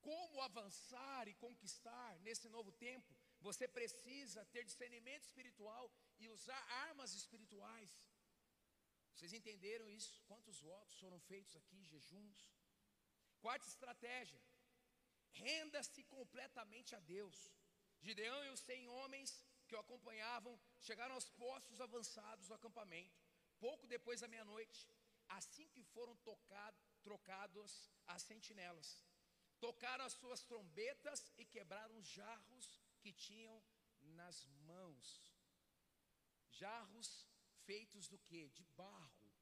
[0.00, 5.84] como avançar e conquistar nesse novo tempo, você precisa ter discernimento espiritual
[6.18, 7.90] e usar armas espirituais.
[9.12, 10.22] Vocês entenderam isso?
[10.30, 12.40] Quantos votos foram feitos aqui, jejuns?
[13.40, 14.40] Quarta estratégia:
[15.32, 17.50] renda-se completamente a Deus.
[18.00, 19.30] Gideão e os cem homens
[19.66, 23.25] que o acompanhavam chegaram aos postos avançados do acampamento,
[23.58, 24.88] pouco depois da meia-noite,
[25.28, 29.02] assim que foram tocado, trocados as sentinelas.
[29.60, 33.62] Tocaram as suas trombetas e quebraram os jarros que tinham
[34.00, 35.34] nas mãos.
[36.50, 37.26] Jarros
[37.64, 38.48] feitos do que?
[38.50, 39.32] De barro.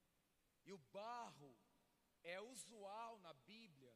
[0.65, 1.57] E o barro
[2.23, 3.95] é usual na Bíblia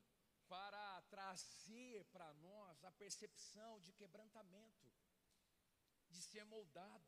[0.49, 4.91] para trazer para nós a percepção de quebrantamento,
[6.09, 7.07] de ser moldado.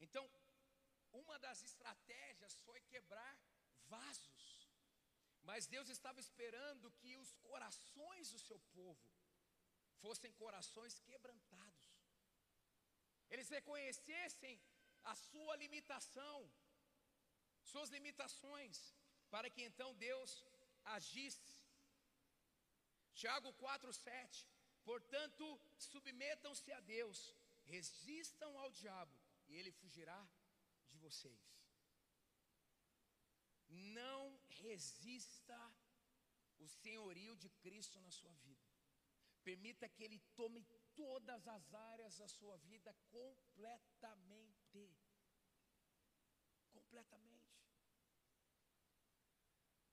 [0.00, 0.28] Então,
[1.22, 3.34] uma das estratégias foi quebrar
[3.94, 4.44] vasos.
[5.48, 9.08] Mas Deus estava esperando que os corações do seu povo
[10.02, 11.86] fossem corações quebrantados.
[13.30, 14.54] Eles reconhecessem
[15.04, 16.36] a sua limitação,
[17.72, 18.76] suas limitações,
[19.30, 20.30] para que então Deus
[20.96, 21.56] agisse.
[23.14, 24.46] Tiago 4:7
[24.90, 27.18] Portanto, submetam-se a Deus,
[27.66, 29.14] resistam ao diabo,
[29.46, 30.20] e ele fugirá
[30.98, 31.42] de vocês.
[34.00, 34.22] Não
[34.62, 35.58] resista
[36.64, 38.66] o senhorio de Cristo na sua vida.
[39.48, 40.62] Permita que ele tome
[40.94, 44.82] todas as áreas da sua vida completamente.
[46.76, 47.38] Completamente.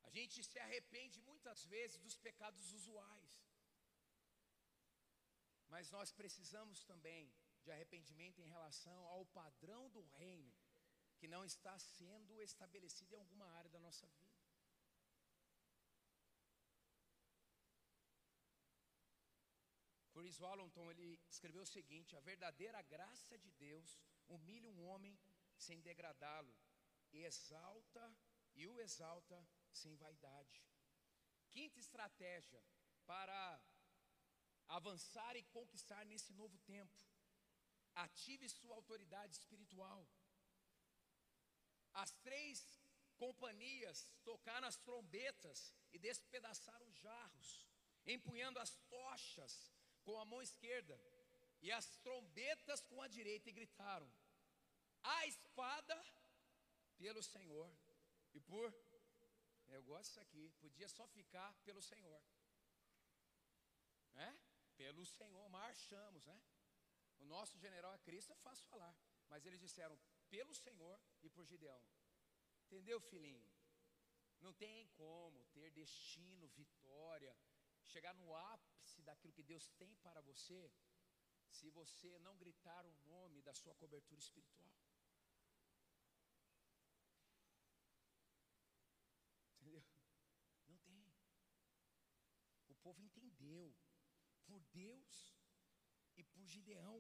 [0.08, 3.34] A gente se arrepende muitas vezes dos pecados usuais.
[5.74, 7.24] Mas nós precisamos também
[7.64, 10.54] de arrependimento em relação ao padrão do reino,
[11.20, 14.36] que não está sendo estabelecido em alguma área da nossa vida.
[20.14, 25.18] Chris Wallington ele escreveu o seguinte: a verdadeira graça de Deus humilha um homem
[25.58, 26.56] sem degradá-lo,
[27.12, 28.06] exalta
[28.56, 29.38] e o exalta
[29.72, 30.64] sem vaidade.
[31.50, 32.62] Quinta estratégia
[33.06, 33.62] para
[34.68, 36.98] avançar e conquistar nesse novo tempo.
[37.94, 40.08] Ative sua autoridade espiritual.
[42.04, 42.58] As três
[43.18, 47.66] companhias tocaram as trombetas e despedaçaram jarros,
[48.06, 49.54] empunhando as tochas
[50.04, 51.00] com a mão esquerda
[51.62, 54.10] e as trombetas com a direita e gritaram:
[56.98, 57.70] pelo Senhor
[58.34, 58.74] e por.
[59.68, 62.22] Eu gosto disso aqui, podia só ficar pelo Senhor.
[64.16, 64.34] É?
[64.78, 66.40] Pelo Senhor, marchamos, né?
[67.20, 68.96] O nosso general é Cristo, é fácil falar.
[69.30, 69.98] Mas eles disseram
[70.36, 71.82] pelo Senhor e por Gideão.
[72.66, 73.48] Entendeu, filhinho?
[74.42, 77.34] Não tem como ter destino, vitória,
[77.94, 80.62] chegar no ápice daquilo que Deus tem para você,
[81.48, 84.76] se você não gritar o nome da sua cobertura espiritual.
[89.54, 89.82] Entendeu?
[90.68, 91.16] Não tem.
[92.68, 93.74] O povo entendeu
[94.46, 95.40] por Deus
[96.18, 97.00] e por Gideão.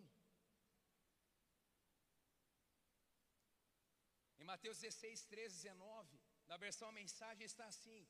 [4.45, 6.19] Em Mateus 16, 13, 19,
[6.49, 8.07] na versão mensagem está assim: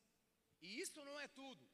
[0.62, 1.66] E isso não é tudo,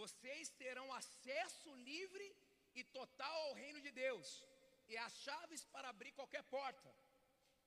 [0.00, 2.26] vocês terão acesso livre
[2.74, 4.44] e total ao reino de Deus,
[4.86, 6.94] e as chaves para abrir qualquer porta,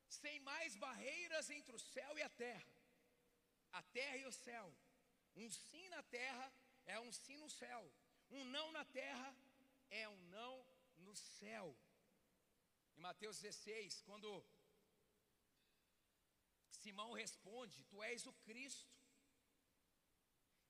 [0.07, 2.75] sem mais barreiras entre o céu e a terra,
[3.71, 4.71] a terra e o céu.
[5.35, 6.47] Um sim na terra
[6.85, 7.91] é um sim no céu,
[8.29, 9.35] um não na terra
[9.89, 10.63] é um não
[10.97, 11.75] no céu.
[12.95, 14.45] Em Mateus 16, quando
[16.85, 18.93] Simão responde: Tu és o Cristo.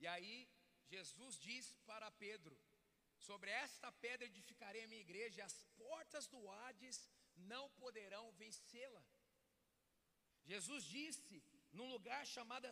[0.01, 0.35] E aí
[0.93, 2.55] Jesus diz para Pedro:
[3.27, 6.97] Sobre esta pedra edificarei a minha igreja, e as portas do Hades
[7.53, 9.03] não poderão vencê-la.
[10.51, 11.37] Jesus disse
[11.77, 12.67] num lugar chamado,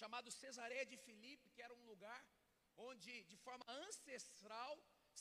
[0.00, 2.22] chamado Cesareia de Filipe, que era um lugar
[2.88, 4.72] onde, de forma ancestral,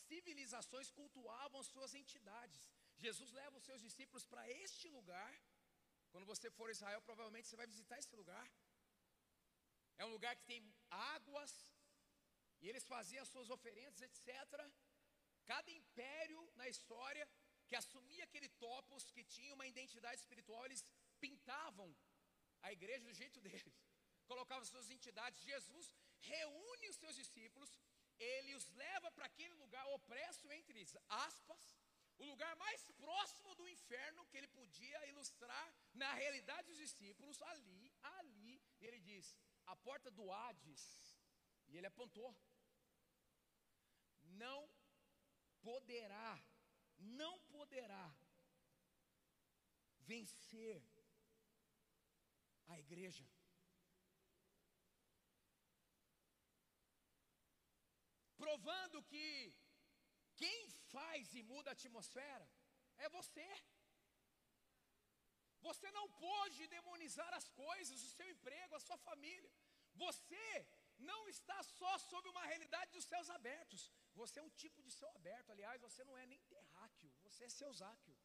[0.07, 2.63] civilizações cultuavam suas entidades.
[2.97, 5.31] Jesus leva os seus discípulos para este lugar.
[6.15, 8.45] Quando você for a Israel, provavelmente você vai visitar esse lugar.
[10.01, 10.61] É um lugar que tem
[11.15, 11.53] águas,
[12.61, 14.29] e eles faziam as suas oferendas, etc.
[15.51, 17.25] Cada império na história
[17.67, 20.85] que assumia aquele topos, que tinha uma identidade espiritual, eles
[21.25, 21.89] pintavam
[22.61, 23.77] a igreja do jeito deles,
[24.31, 25.47] colocavam suas entidades.
[25.51, 25.93] Jesus
[26.33, 27.77] reúne os seus discípulos,
[28.17, 31.75] ele os leva para aquele lugar opresso, entre aspas,
[32.17, 37.93] o lugar mais próximo do inferno que ele podia ilustrar na realidade dos discípulos, ali,
[38.17, 39.35] ali, ele diz:
[39.65, 40.83] a porta do Hades,
[41.67, 42.35] e ele apontou,
[44.23, 44.69] não
[45.61, 46.43] poderá,
[46.97, 48.15] não poderá
[50.01, 50.83] vencer
[52.67, 53.27] a igreja.
[58.37, 59.53] Provando que
[60.41, 60.59] quem
[60.93, 62.47] faz e muda a atmosfera
[62.97, 63.47] é você.
[65.67, 69.51] Você não pode demonizar as coisas, o seu emprego, a sua família.
[70.05, 70.47] Você
[71.09, 73.91] não está só sob uma realidade dos céus abertos.
[74.13, 75.51] Você é um tipo de céu aberto.
[75.51, 78.15] Aliás, você não é nem terráqueo, você é seusáqueo.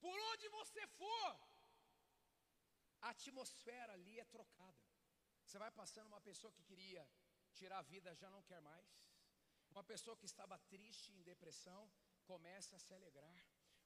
[0.00, 1.30] Por onde você for,
[3.02, 4.84] a atmosfera ali é trocada.
[5.44, 7.08] Você vai passando uma pessoa que queria
[7.54, 8.88] tirar a vida já não quer mais.
[9.70, 11.90] Uma pessoa que estava triste, em depressão,
[12.24, 13.40] começa a se alegrar.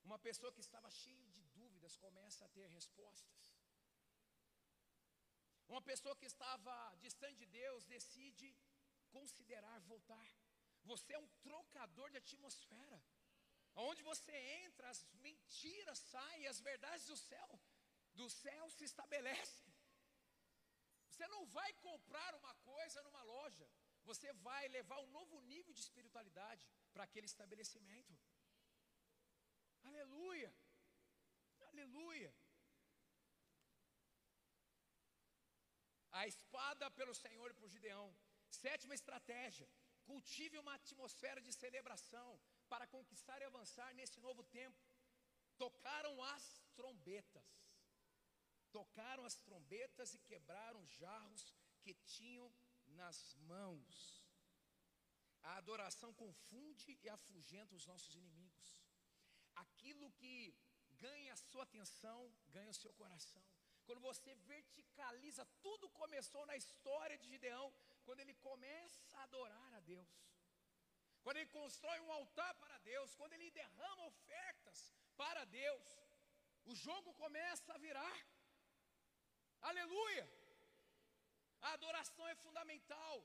[0.04, 3.52] Uma pessoa que estava cheia de dúvidas começa a ter respostas.
[5.68, 8.54] Uma pessoa que estava distante de Deus decide
[9.10, 10.28] considerar voltar.
[10.84, 13.02] Você é um trocador de atmosfera.
[13.74, 14.34] Onde você
[14.64, 17.60] entra, as mentiras saem, as verdades do céu,
[18.12, 19.71] do céu se estabelecem.
[21.12, 23.66] Você não vai comprar uma coisa numa loja,
[24.10, 28.14] você vai levar um novo nível de espiritualidade para aquele estabelecimento.
[29.90, 30.50] Aleluia,
[31.70, 32.32] aleluia.
[36.20, 38.08] A espada pelo Senhor e por Gideão.
[38.62, 39.68] Sétima estratégia:
[40.10, 42.30] cultive uma atmosfera de celebração
[42.70, 44.80] para conquistar e avançar nesse novo tempo.
[45.64, 46.44] Tocaram as
[46.74, 47.50] trombetas.
[48.72, 51.44] Tocaram as trombetas e quebraram jarros
[51.82, 52.50] que tinham
[53.00, 54.22] nas mãos.
[55.42, 58.68] A adoração confunde e afugenta os nossos inimigos.
[59.64, 60.54] Aquilo que
[61.06, 62.18] ganha a sua atenção,
[62.56, 63.42] ganha o seu coração.
[63.84, 67.72] Quando você verticaliza, tudo começou na história de Gideão,
[68.04, 70.12] quando ele começa a adorar a Deus.
[71.22, 75.88] Quando ele constrói um altar para Deus, quando ele derrama ofertas para Deus,
[76.64, 78.16] o jogo começa a virar.
[79.70, 80.24] Aleluia!
[81.66, 83.16] A adoração é fundamental.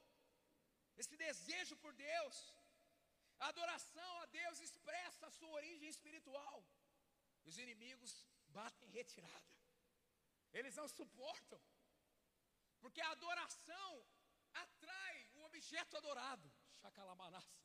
[1.01, 2.38] Esse desejo por Deus.
[3.39, 6.57] A adoração a Deus expressa a sua origem espiritual.
[7.49, 8.11] Os inimigos
[8.59, 9.53] batem retirada.
[10.53, 11.59] Eles não suportam.
[12.81, 13.91] Porque a adoração
[14.65, 16.47] atrai o objeto adorado.
[16.81, 17.55] Chacalamanassa.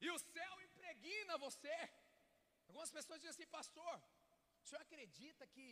[0.00, 1.76] E o céu impregna você.
[2.68, 3.96] Algumas pessoas dizem assim, pastor,
[4.64, 5.66] O senhor acredita que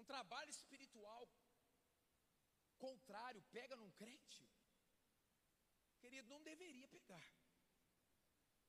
[0.00, 1.22] um trabalho espiritual
[2.86, 4.42] contrário pega num crente?
[6.02, 7.28] Querido, não deveria pegar,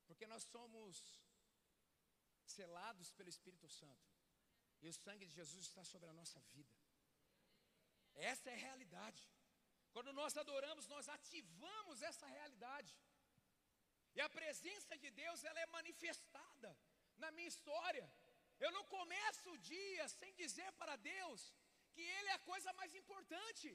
[0.06, 0.96] porque nós somos
[2.56, 4.08] selados pelo Espírito Santo,
[4.82, 6.76] e o sangue de Jesus está sobre a nossa vida.
[8.14, 9.22] Essa é a realidade.
[9.94, 12.92] Quando nós adoramos, nós ativamos essa realidade.
[14.14, 16.70] E a presença de Deus, ela é manifestada
[17.16, 18.06] na minha história.
[18.64, 21.40] Eu não começo o dia sem dizer para Deus
[21.92, 23.68] que Ele é a coisa mais importante,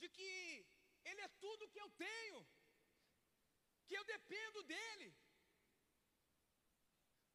[0.00, 0.30] de que
[1.08, 2.40] Ele é tudo que eu tenho,
[3.86, 5.10] que eu dependo dEle.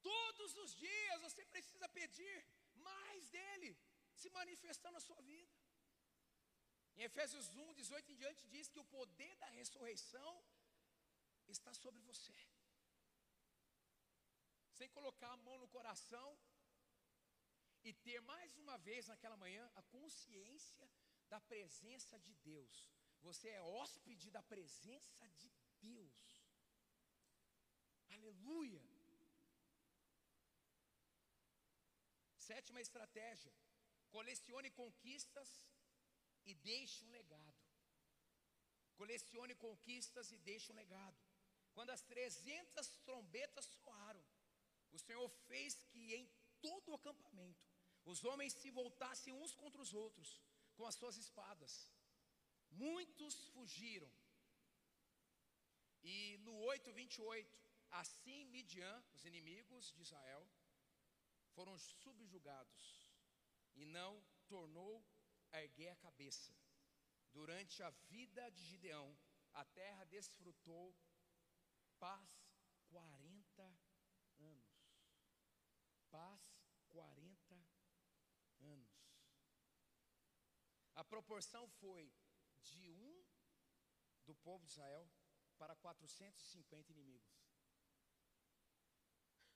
[0.09, 2.35] Todos os dias você precisa pedir
[2.89, 3.71] mais dEle
[4.21, 5.55] se manifestar na sua vida.
[6.97, 10.31] Em Efésios 1, 18 em diante, diz que o poder da ressurreição
[11.55, 12.37] está sobre você.
[14.77, 16.27] Sem colocar a mão no coração
[17.83, 20.87] e ter mais uma vez naquela manhã a consciência
[21.31, 22.75] da presença de Deus.
[23.27, 25.49] Você é hóspede da presença de
[25.81, 26.25] Deus.
[28.09, 28.83] Aleluia.
[32.49, 33.53] Sétima estratégia:
[34.15, 35.49] colecione conquistas
[36.45, 37.63] e deixe um legado.
[38.95, 41.19] Colecione conquistas e deixe um legado.
[41.73, 44.23] Quando as 300 trombetas soaram,
[44.91, 46.29] o Senhor fez que em
[46.61, 47.65] todo o acampamento
[48.05, 50.41] os homens se voltassem uns contra os outros
[50.75, 51.91] com as suas espadas.
[52.69, 54.11] Muitos fugiram.
[56.03, 57.59] E no 8, 28,
[57.91, 60.47] assim Midian, os inimigos de Israel,
[61.53, 62.83] foram subjugados
[63.75, 65.05] e não tornou
[65.51, 66.53] a erguer a cabeça.
[67.31, 69.17] Durante a vida de Gideão,
[69.53, 70.95] a terra desfrutou
[71.99, 72.29] paz
[72.89, 73.63] 40
[74.39, 74.77] anos.
[76.09, 76.41] Paz
[76.89, 77.55] 40
[78.59, 78.97] anos.
[80.97, 82.11] A proporção foi
[82.63, 83.23] de um
[84.25, 85.07] do povo de Israel
[85.55, 87.37] para 450 inimigos.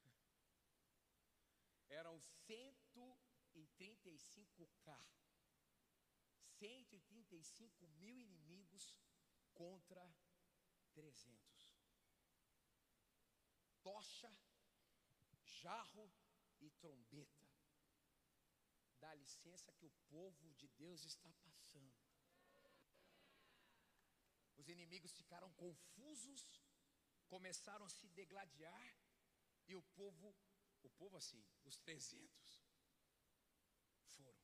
[1.89, 5.03] Eram 135K.
[6.59, 8.95] 135 mil inimigos
[9.55, 10.15] contra
[10.93, 11.73] 300.
[13.81, 14.31] Tocha,
[15.43, 16.13] jarro
[16.59, 17.40] e trombeta.
[19.03, 21.93] Dá licença que o povo de Deus está passando.
[24.61, 26.41] Os inimigos ficaram confusos,
[27.27, 28.87] começaram a se degladiar,
[29.67, 30.35] e o povo,
[30.83, 32.63] o povo assim, os 300,
[34.15, 34.43] foram.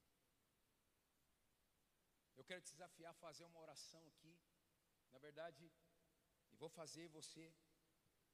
[2.36, 4.34] Eu quero te desafiar a fazer uma oração aqui.
[5.12, 5.72] Na verdade,
[6.52, 7.54] e vou fazer você,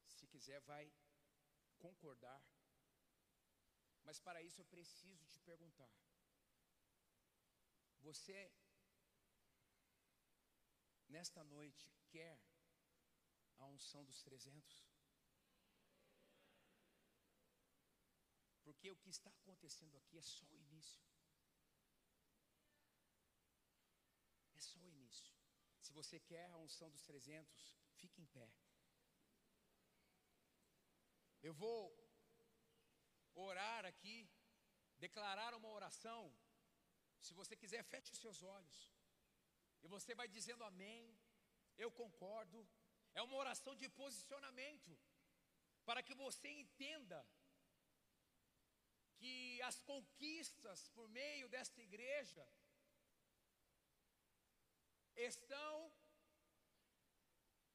[0.07, 0.85] se quiser, vai
[1.79, 2.41] concordar.
[4.03, 5.91] Mas para isso eu preciso te perguntar:
[8.03, 8.51] Você,
[11.07, 12.37] nesta noite, quer
[13.57, 14.85] a unção dos 300?
[18.63, 21.01] Porque o que está acontecendo aqui é só o início.
[24.63, 25.33] só o início.
[25.81, 28.49] Se você quer a unção dos 300, fique em pé.
[31.41, 31.79] Eu vou
[33.33, 34.29] orar aqui,
[34.97, 36.33] declarar uma oração.
[37.25, 38.79] Se você quiser, feche os seus olhos.
[39.83, 41.03] E você vai dizendo amém.
[41.77, 42.59] Eu concordo.
[43.15, 44.91] É uma oração de posicionamento.
[45.85, 47.19] Para que você entenda
[49.17, 52.45] que as conquistas por meio desta igreja
[55.15, 55.75] estão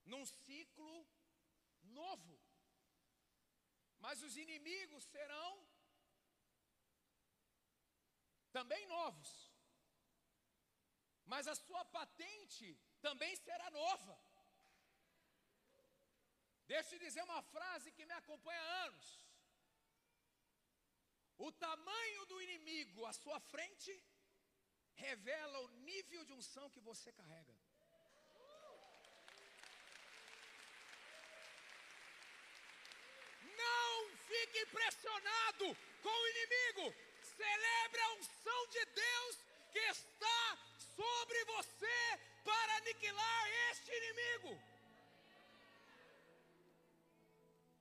[0.05, 1.07] num ciclo
[1.83, 2.39] novo.
[3.99, 5.68] Mas os inimigos serão
[8.59, 9.31] também novos.
[11.33, 12.67] Mas a sua patente
[13.07, 14.15] também será nova.
[16.73, 19.09] Deixa eu dizer uma frase que me acompanha há anos.
[21.47, 23.93] O tamanho do inimigo à sua frente
[25.07, 27.55] revela o nível de unção que você carrega.
[33.63, 33.93] Não
[34.31, 35.67] fique impressionado
[36.03, 37.08] com o inimigo.
[37.41, 39.35] Celebre a unção de Deus
[39.73, 40.41] que está
[40.97, 41.99] sobre você
[42.45, 44.53] para aniquilar este inimigo.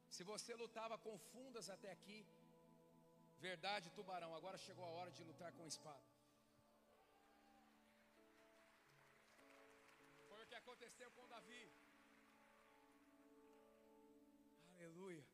[0.10, 2.20] Se você lutava com fundas até aqui,
[3.40, 6.18] verdade, tubarão, agora chegou a hora de lutar com espada.
[10.68, 11.72] aconteceu com Davi.
[14.76, 15.26] Aleluia.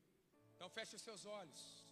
[0.56, 1.83] Então feche os seus olhos.